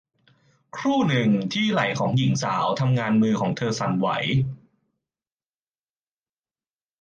[0.75, 4.07] ครู่หนึ่งที่ไหล่ของหญิงสาวทำงานมือของเธอสั่นไหว